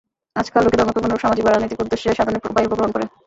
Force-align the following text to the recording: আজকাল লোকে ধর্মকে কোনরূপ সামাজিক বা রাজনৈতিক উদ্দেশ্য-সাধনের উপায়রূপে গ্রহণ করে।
আজকাল 0.35 0.61
লোকে 0.63 0.77
ধর্মকে 0.79 0.99
কোনরূপ 0.99 1.21
সামাজিক 1.21 1.43
বা 1.45 1.51
রাজনৈতিক 1.51 1.81
উদ্দেশ্য-সাধনের 1.83 2.41
উপায়রূপে 2.43 2.71
গ্রহণ 2.71 2.91
করে। 2.93 3.05